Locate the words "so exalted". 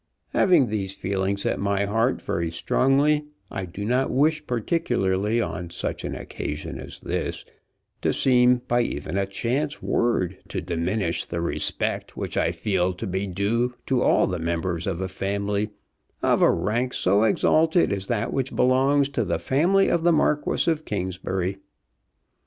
16.95-17.93